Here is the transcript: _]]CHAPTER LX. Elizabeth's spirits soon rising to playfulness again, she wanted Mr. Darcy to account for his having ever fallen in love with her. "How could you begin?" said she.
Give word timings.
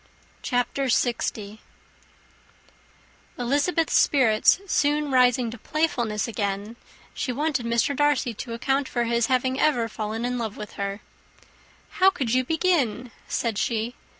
_]]CHAPTER 0.41 0.85
LX. 0.85 1.59
Elizabeth's 3.37 3.95
spirits 3.95 4.59
soon 4.65 5.11
rising 5.11 5.51
to 5.51 5.59
playfulness 5.59 6.27
again, 6.27 6.75
she 7.13 7.31
wanted 7.31 7.67
Mr. 7.67 7.95
Darcy 7.95 8.33
to 8.33 8.53
account 8.55 8.89
for 8.89 9.03
his 9.03 9.27
having 9.27 9.59
ever 9.59 9.87
fallen 9.87 10.25
in 10.25 10.39
love 10.39 10.57
with 10.57 10.71
her. 10.73 11.01
"How 11.99 12.09
could 12.09 12.33
you 12.33 12.43
begin?" 12.43 13.11
said 13.27 13.59
she. 13.59 13.93